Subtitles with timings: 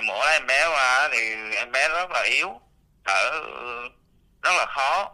[0.00, 1.18] thì mổ lấy em bé qua thì
[1.56, 2.48] em bé rất là yếu
[3.04, 3.30] thở
[4.42, 5.10] rất là khó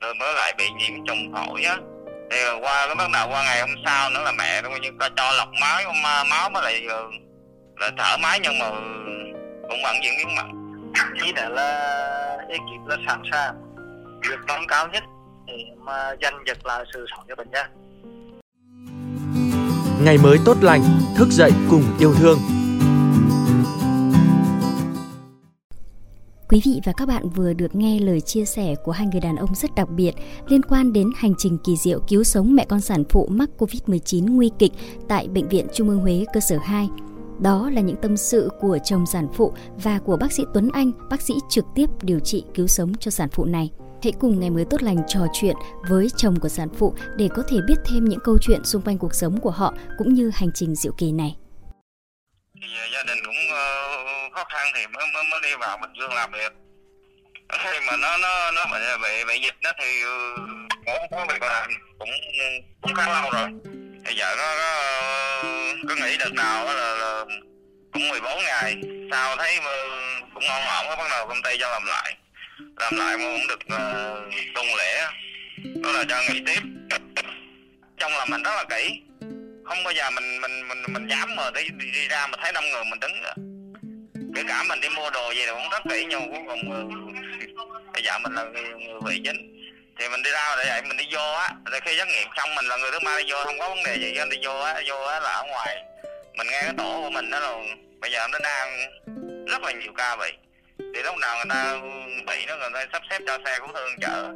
[0.00, 1.76] rồi mới lại bị nhiễm trùng phổi á.
[2.30, 5.08] Thì qua cái bắt đầu qua ngày hôm sau nữa là mẹ coi như ta
[5.16, 5.92] cho lọc máu
[6.30, 6.80] máu mới lại
[7.76, 8.70] là thở máy nhưng mà
[9.68, 10.82] cũng vẫn diễn biến nặng
[11.20, 13.54] chỉ đã là ekip là sẵn sàng
[14.22, 15.02] việc đóng cao nhất
[15.46, 17.66] để mà giành giật lại sự sống cho bệnh nhân.
[20.04, 20.82] Ngày mới tốt lành
[21.18, 22.38] thức dậy cùng yêu thương
[26.52, 29.36] Quý vị và các bạn vừa được nghe lời chia sẻ của hai người đàn
[29.36, 30.12] ông rất đặc biệt
[30.48, 34.34] liên quan đến hành trình kỳ diệu cứu sống mẹ con sản phụ mắc Covid-19
[34.34, 34.72] nguy kịch
[35.08, 36.88] tại Bệnh viện Trung ương Huế cơ sở 2.
[37.40, 39.52] Đó là những tâm sự của chồng sản phụ
[39.82, 43.10] và của bác sĩ Tuấn Anh, bác sĩ trực tiếp điều trị cứu sống cho
[43.10, 43.70] sản phụ này.
[44.02, 45.56] Hãy cùng ngày mới tốt lành trò chuyện
[45.88, 48.98] với chồng của sản phụ để có thể biết thêm những câu chuyện xung quanh
[48.98, 51.36] cuộc sống của họ cũng như hành trình diệu kỳ này.
[52.54, 53.21] Thì gia đình
[54.32, 56.52] khó khăn thì mới mới mới đi vào Bình Dương làm việc.
[57.48, 60.36] Khi mà nó nó nó bị bị, bị dịch nó thì ừ,
[60.86, 62.10] cũng có việc làm cũng
[62.82, 63.48] cũng khá lâu rồi.
[64.04, 64.82] Thì giờ nó, nó
[65.88, 67.24] cứ nghĩ đợt nào là, là
[67.92, 68.76] cũng 14 ngày.
[69.10, 69.88] Sau thấy ừ,
[70.34, 72.16] cũng ngon ổn bắt đầu công ty cho làm lại.
[72.76, 75.06] Làm lại mà cũng được uh, tuần lễ
[75.82, 76.60] đó là cho nghỉ tiếp.
[77.98, 79.02] Trong là mình rất là kỹ.
[79.64, 82.52] Không bao giờ mình mình mình mình dám mà đi, đi, đi ra mà thấy
[82.52, 83.22] năm người mình đứng
[84.42, 86.60] kể cả mình đi mua đồ gì thì cũng rất kỹ nhưng cuối cùng
[87.92, 89.68] bây giờ mình là người, người vị chính
[89.98, 91.48] thì mình đi ra để vậy mình đi vô á.
[91.70, 93.82] Rồi khi xét nghiệm xong mình là người thứ ba đi vô không có vấn
[93.84, 94.14] đề gì.
[94.16, 95.84] Cho đi vô á vô á là ở ngoài.
[96.36, 97.58] Mình nghe cái tổ của mình đó là
[98.00, 98.90] bây giờ nó đang
[99.46, 100.30] rất là nhiều ca bị
[100.78, 101.74] thì lúc nào người ta
[102.26, 104.32] bị nó người ta sắp xếp cho xe cứu thương chở.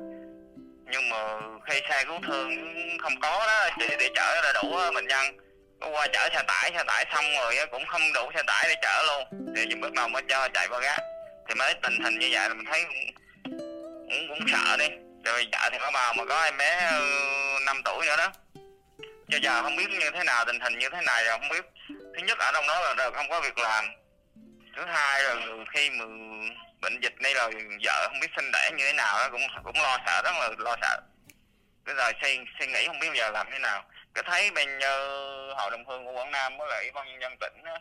[0.91, 2.50] Nhưng mà khi xe cứu thương
[2.98, 5.45] không có đó để, để chở là đủ bệnh nhân
[5.80, 9.02] qua chở xe tải xe tải xong rồi cũng không đủ xe tải để chở
[9.06, 9.52] luôn.
[9.56, 11.00] Thì chúng bước đầu mới cho chạy qua gác.
[11.48, 13.14] Thì mới tình hình như vậy là mình thấy cũng
[14.08, 14.88] cũng, cũng sợ đi.
[15.24, 18.32] Rồi vợ thì có bầu mà có em bé ừ, 5 tuổi nữa đó.
[19.31, 21.64] Cho giờ không biết như thế nào tình hình như thế này rồi không biết.
[21.88, 23.84] Thứ nhất ở trong đó là rồi không có việc làm.
[24.76, 25.34] Thứ hai là
[25.75, 26.04] khi mà
[26.82, 27.53] bệnh dịch này rồi
[27.84, 30.50] vợ không biết sinh đẻ như thế nào đó cũng cũng lo sợ rất là
[30.58, 31.00] lo sợ.
[31.84, 33.84] Bây giờ suy suy nghĩ không biết giờ làm thế nào
[34.16, 37.21] cái thấy bên uh, hội đồng hương của quảng nam với lại ủy ban nhân
[37.21, 37.78] dân tỉnh đó,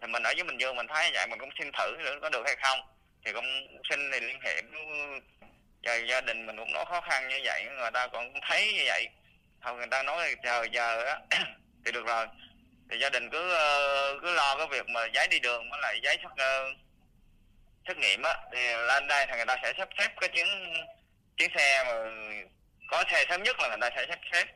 [0.00, 2.28] thì mình ở dưới bình dương mình thấy vậy mình cũng xin thử nữa có
[2.28, 2.80] được hay không.
[3.24, 3.44] Thì cũng
[3.90, 4.62] xin thì liên hệ
[5.82, 8.82] với gia đình mình cũng nó khó khăn như vậy người ta còn thấy như
[8.86, 9.08] vậy.
[9.62, 11.18] Thôi người ta nói chờ giờ á
[11.84, 12.26] thì được rồi.
[12.90, 16.00] Thì gia đình cứ ờ, cứ lo cái việc mà giấy đi đường với lại
[16.02, 16.76] giấy xét uh,
[17.88, 20.46] xét nghiệm á thì lên đây thì người ta sẽ sắp xếp cái chuyến
[21.36, 21.92] chuyến xe mà
[22.90, 24.46] có xe sớm nhất là người ta sẽ sắp xếp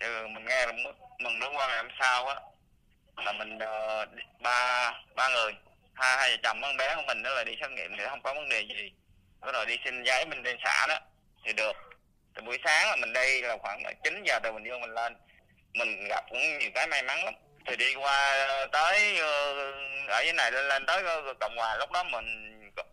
[0.00, 0.72] ừ, mình nghe là
[1.18, 2.34] mừng đến qua ngày hôm sau á.
[3.16, 4.08] Là mình uh,
[4.40, 5.52] ba ba người
[5.94, 8.22] hai hai vợ chồng con bé của mình đó là đi xét nghiệm thì không
[8.22, 8.92] có vấn đề gì.
[9.40, 10.98] Bắt rồi đi xin giấy mình lên xã đó
[11.44, 11.76] thì được.
[12.34, 15.16] Từ buổi sáng là mình đi là khoảng 9 giờ từ mình dương mình lên.
[15.74, 17.34] Mình gặp cũng nhiều cái may mắn lắm.
[17.66, 19.54] Thì đi qua tới ờ,
[20.08, 22.48] ở dưới này lên, lên tới ờ, cộng hòa lúc đó mình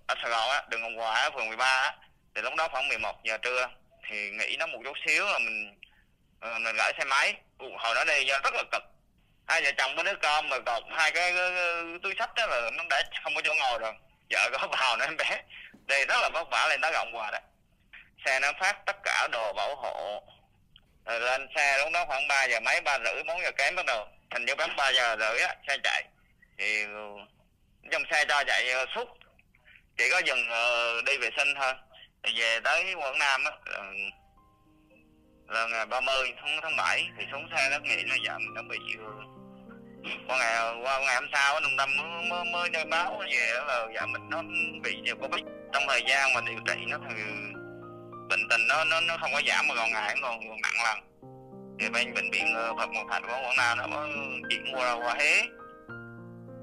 [0.07, 1.95] ở sài gòn á đường cộng hòa á phường 13 á
[2.35, 3.69] thì lúc đó khoảng 11 giờ trưa
[4.09, 5.79] thì nghỉ nó một chút xíu là mình
[6.39, 7.35] Ờ, mình gửi xe máy.
[7.59, 8.83] Hồi đó đi rất là cực.
[9.47, 12.45] Hai vợ chồng với đứa con mà còn hai cái, cái, cái túi sách đó
[12.45, 13.93] là nó đã không có chỗ ngồi rồi.
[14.29, 15.41] Vợ có vào nên em bé.
[15.87, 17.39] Đi rất là vất vả lên đó gọng quà đó.
[18.25, 20.23] Xe nó phát tất cả đồ bảo hộ.
[21.05, 23.85] Rồi lên xe lúc đó khoảng 3 giờ mấy ba rưỡi bốn giờ kém bắt
[23.85, 24.07] đầu.
[24.31, 26.03] Thành như bán ba giờ rưỡi á xe chạy.
[26.57, 26.85] Thì
[27.91, 29.17] trong xe cho chạy ờ, suốt.
[29.97, 31.73] Chỉ có dừng uh, đi vệ sinh thôi.
[32.23, 33.51] Thì về tới quảng nam á
[35.47, 38.61] là, ngày 30 tháng tháng 7 thì xuống xe nó nghĩ là giờ mình đã
[38.69, 39.11] bị ừ.
[40.27, 43.87] qua ngày qua ngày hôm sau trung đâm mới mới, mới nơi báo về là
[43.95, 44.41] dạ mình nó
[44.83, 45.45] bị nhiều covid.
[45.73, 47.15] Trong thời gian mà điều trị nó thì
[48.29, 50.99] bệnh tình nó nó nó không có giảm mà còn ngày còn, còn nặng lần.
[51.79, 54.07] Thì bên bệnh viện ờ, Phật Ngọc Thạch của Quảng Nam nó có
[54.49, 55.41] chuyển qua qua Huế.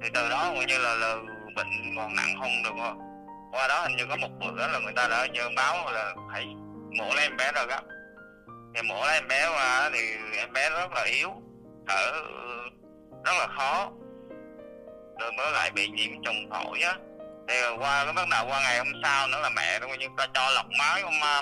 [0.03, 1.17] Thì từ đó coi như là, là
[1.57, 2.95] bệnh còn nặng không được rồi
[3.53, 6.47] qua đó hình như có một bữa là người ta đã như báo là phải
[6.99, 7.81] mổ lấy em bé rồi gấp
[8.75, 9.99] thì mổ lấy em bé qua thì
[10.37, 11.31] em bé rất là yếu,
[11.89, 12.13] thở
[13.25, 13.91] rất là khó.
[15.21, 16.95] Rồi mới lại bị nhiễm trùng phổi á.
[17.49, 20.27] Thì qua cái bắt đầu qua ngày hôm sau nữa là mẹ coi như ta
[20.35, 20.99] cho lọc máu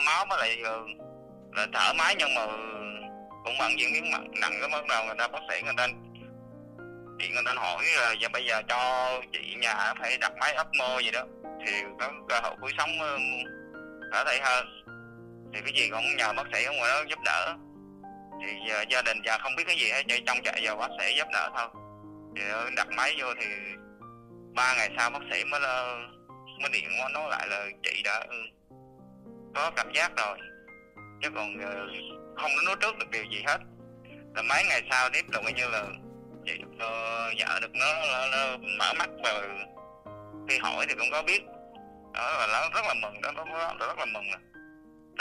[0.06, 0.85] máu mới lại ừ,
[1.56, 2.15] là thở máy.
[2.19, 2.47] Nhưng mà
[3.44, 5.87] cũng vẫn diễn biến nặng nặng cái bắt đầu người ta bác sĩ người ta
[7.19, 10.67] chị người ta hỏi là giờ bây giờ cho chị nhà phải đặt máy ấp
[10.79, 11.23] mô gì đó
[11.67, 13.19] thì có cơ hội cuối sống ừ,
[14.12, 14.67] có thể hơn
[15.55, 17.56] thì cái gì cũng nhờ bác sĩ ở ngoài đó giúp đỡ.
[18.41, 20.88] Thì giờ gia đình giờ không biết cái gì hết chỉ trong chạy giờ bác
[20.99, 21.69] sĩ giúp đỡ thôi.
[22.37, 22.43] Thì
[22.76, 23.47] đặt máy vô thì
[24.55, 25.99] ba ngày sau bác sĩ mới ờ,
[26.61, 28.37] mới điện nói lại là chị đã ừ,
[29.55, 30.38] có cảm giác rồi.
[31.23, 31.87] Chứ còn ờ,
[32.37, 33.58] không nói trước được điều gì hết.
[34.35, 35.85] Là mấy ngày sau tiếp tục như là
[36.47, 39.43] chị uh, vợ được nó, nó, nó mở mắt và
[40.49, 41.43] khi hỏi thì cũng có biết.
[42.14, 44.41] Đó là nó rất là mừng đó nó rất, rất là mừng rồi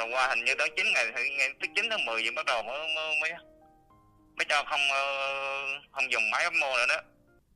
[0.07, 1.05] qua hình như tới chín ngày
[1.37, 3.31] ngày thứ chín tháng 10 vậy bắt đầu mới mới mới,
[4.37, 5.01] mới cho không ờ,
[5.91, 7.01] không dùng máy ấm mô nữa đó.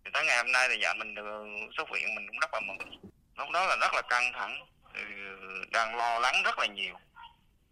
[0.05, 1.45] Thì tới ngày hôm nay thì vợ mình được
[1.77, 2.77] xuất viện mình cũng rất là mừng.
[3.37, 4.67] Lúc đó là rất là căng thẳng
[5.71, 6.95] đang lo lắng rất là nhiều.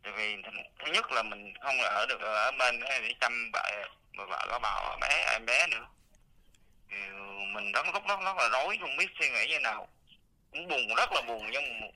[0.03, 0.35] Tại vì
[0.85, 3.71] thứ nhất là mình không ở được ở bên để chăm vợ
[4.17, 5.85] vợ có bào bé em bé nữa.
[6.91, 6.97] Thì
[7.53, 9.87] mình rất lúc đó rất là rối không biết suy nghĩ như nào.
[10.51, 11.87] Cũng buồn rất là buồn nhưng mà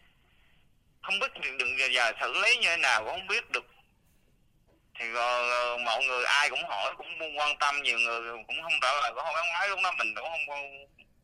[1.05, 3.65] không biết đừng giờ xử lý như thế nào cũng không biết được.
[4.99, 8.93] Thì uh, mọi người ai cũng hỏi cũng quan tâm nhiều người cũng không trả
[9.01, 10.45] lời cũng không nói lúc đó mình cũng không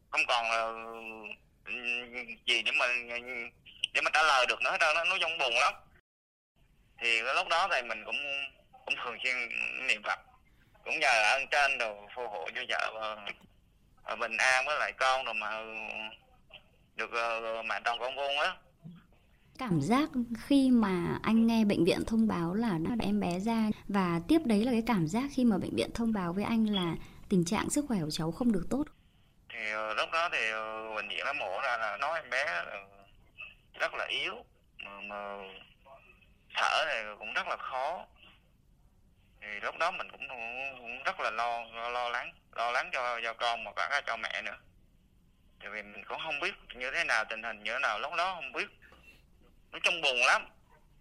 [0.10, 1.30] không còn uh,
[2.46, 2.86] gì để mà
[3.94, 5.74] để mà trả lời được nữa hết nó nó trong buồn lắm.
[7.02, 8.18] Thì lúc đó thì mình cũng
[8.86, 9.36] cũng thường xuyên
[9.88, 10.20] niệm phật.
[10.84, 13.16] Cũng nhờ ơn trên đồ phù hộ cho vợ
[14.04, 15.64] và bình an với lại con rồi mà
[16.96, 17.10] được
[17.60, 18.56] uh, mẹ chồng con vuông á
[19.62, 20.10] cảm giác
[20.46, 23.70] khi mà anh nghe bệnh viện thông báo là đã em bé ra.
[23.88, 26.66] Và tiếp đấy là cái cảm giác khi mà bệnh viện thông báo với anh
[26.66, 26.96] là
[27.30, 28.84] tình trạng sức khỏe của cháu không được tốt.
[29.50, 32.46] Thì ờ, lúc đó thì ờ, bệnh viện đã mổ ra là nói em bé
[32.46, 32.78] ờ,
[33.80, 34.36] rất là yếu.
[34.86, 35.38] Mà, mà
[36.56, 38.06] thở thì cũng rất là khó.
[39.42, 40.28] Thì lúc đó mình cũng,
[40.80, 44.18] cũng rất là lo, lo lo lắng lo lắng cho cho con mà cả cho
[44.18, 44.58] mẹ nữa.
[45.60, 48.12] Tại vì mình cũng không biết như thế nào tình hình như thế nào lúc
[48.18, 48.81] đó không biết
[49.72, 50.42] nó trong buồn lắm.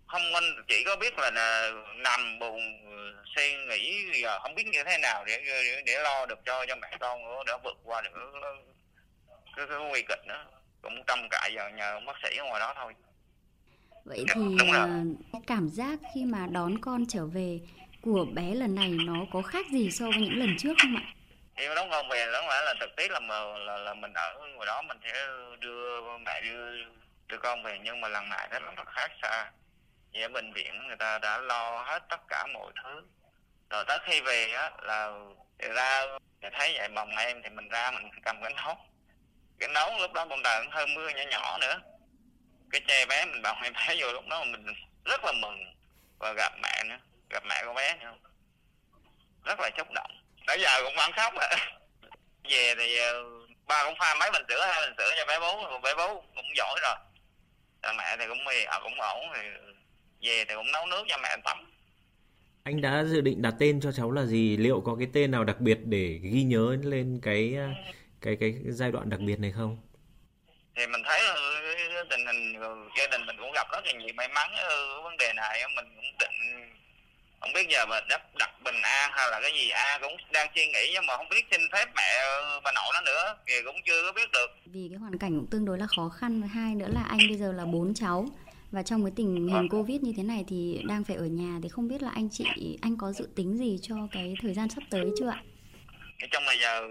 [0.06, 2.60] Không anh chỉ có biết là, nằm buồn
[3.36, 6.76] suy nghĩ giờ không biết như thế nào để để, để lo được cho cho
[6.76, 8.56] mẹ con nữa để vượt qua được cái,
[9.56, 10.44] cái, cái nguy kịch nữa
[10.82, 12.94] cũng trông cậy vào nhờ bác sĩ ở ngoài đó thôi.
[14.04, 17.60] Vậy dạ, thì ờ, cảm giác khi mà đón con trở về
[18.02, 21.02] của bé lần này nó có khác gì so với những lần trước không ạ?
[21.56, 24.34] Thì đón con về đó phải là thực tế là mà là, là mình ở
[24.54, 25.26] ngoài đó mình sẽ
[25.60, 26.84] đưa mẹ đưa
[27.30, 29.50] đưa con về nhưng mà lần này nó rất là khác xa.
[30.12, 33.02] Ở bệnh viện người ta đã lo hết tất cả mọi thứ.
[33.70, 35.12] Rồi tới khi về á, là
[35.58, 36.06] ra
[36.58, 38.76] thấy vậy, bồng em thì mình ra mình cầm cái nấu
[39.58, 41.80] cái nấu lúc đó con trời hơi mưa nhỏ nhỏ nữa.
[42.70, 44.66] Cái che bé mình bồng em bé vô lúc đó mình
[45.04, 45.74] rất là mừng.
[46.18, 46.98] Và gặp mẹ nữa,
[47.30, 48.14] gặp mẹ con bé nữa.
[49.44, 50.10] Rất là xúc động.
[50.46, 51.48] Tới giờ cũng vẫn khóc rồi
[52.50, 53.24] về thì ờ,
[53.66, 56.56] ba cũng pha mấy bình sữa, hai bình sữa cho bé bố bé bố cũng
[56.56, 56.96] giỏi rồi
[57.82, 59.40] mẹ thì cũng à, cũng ổn thì
[60.22, 61.58] về thì cũng nấu nước cho mẹ tắm.
[62.62, 64.56] Anh đã dự định đặt tên cho cháu là gì?
[64.56, 67.56] Liệu có cái tên nào đặc biệt để ghi nhớ lên cái
[68.20, 69.78] cái cái, cái giai đoạn đặc biệt này không?
[70.76, 71.20] Thì mình thấy
[72.10, 72.52] tình hình
[72.98, 75.84] gia đình mình cũng gặp rất là nhiều may mắn ở vấn đề này mình
[75.96, 76.59] cũng định
[77.60, 80.66] biết giờ mà đất đặt bình an hay là cái gì a cũng đang suy
[80.66, 82.24] nghĩ nhưng mà không biết xin phép mẹ
[82.64, 84.46] bà nội nó nữa thì cũng chưa có biết được.
[84.64, 87.38] Vì cái hoàn cảnh cũng tương đối là khó khăn hai nữa là anh bây
[87.38, 88.26] giờ là bốn cháu
[88.70, 91.68] và trong cái tình hình covid như thế này thì đang phải ở nhà thì
[91.68, 94.82] không biết là anh chị anh có dự tính gì cho cái thời gian sắp
[94.90, 95.42] tới chưa ạ?
[96.30, 96.88] Trong bây giờ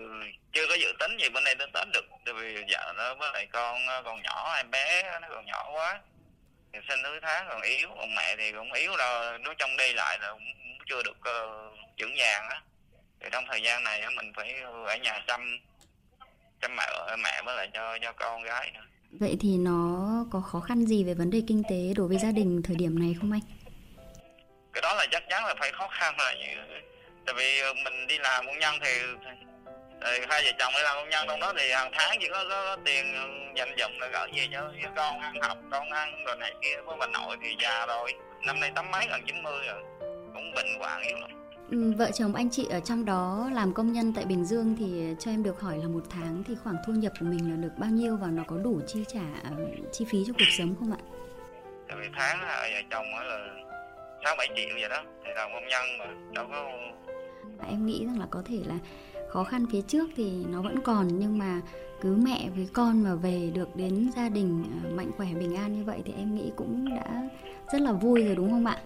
[0.53, 3.29] chưa có dự tính gì bên đây đến tết được tại vì vợ nó với
[3.33, 5.99] lại con còn nhỏ em bé nó còn nhỏ quá
[6.73, 9.93] thì sinh thứ tháng còn yếu còn mẹ thì cũng yếu rồi nói trong đi
[9.93, 10.43] lại là cũng,
[10.89, 12.61] chưa được uh, vững vàng á.
[13.21, 15.59] Thì trong thời gian này mình phải ở nhà chăm
[16.61, 16.85] chăm mẹ
[17.23, 18.81] mẹ với lại cho cho con gái nữa.
[19.11, 19.99] Vậy thì nó
[20.31, 22.99] có khó khăn gì về vấn đề kinh tế đối với gia đình thời điểm
[22.99, 23.41] này không anh?
[24.73, 26.35] Cái đó là chắc chắn là phải khó khăn là
[27.25, 29.01] tại vì mình đi làm công nhân thì
[30.01, 32.45] rồi hai vợ chồng đi làm công nhân trong đó thì hàng tháng chỉ có,
[32.49, 33.05] có, có tiền
[33.55, 36.97] dành dụm là gỡ về cho, con ăn học con ăn rồi này kia với
[36.99, 38.13] bà nội thì già rồi
[38.45, 39.83] năm nay tám mấy gần 90 rồi
[40.33, 41.29] cũng bệnh hoạn yếu lắm
[41.71, 45.15] ừ, Vợ chồng anh chị ở trong đó làm công nhân tại Bình Dương thì
[45.19, 47.73] cho em được hỏi là một tháng thì khoảng thu nhập của mình là được
[47.77, 49.51] bao nhiêu và nó có đủ chi trả ờ,
[49.91, 51.01] chi phí cho cuộc sống không ạ?
[51.87, 53.47] Tại tháng vợ chồng là
[54.23, 56.71] sáu bảy triệu vậy đó thì làm công nhân mà đâu có
[57.69, 58.75] em nghĩ rằng là có thể là
[59.29, 61.61] khó khăn phía trước thì nó vẫn còn nhưng mà
[62.01, 65.73] cứ mẹ với con mà về được đến gia đình ờ, mạnh khỏe bình an
[65.73, 67.29] như vậy thì em nghĩ cũng đã
[67.71, 68.77] rất là vui rồi đúng không ạ?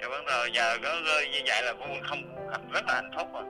[0.00, 1.00] Dạ vâng rồi, giờ có
[1.32, 2.18] như vậy là cũng không
[2.72, 3.44] rất là hạnh phúc rồi.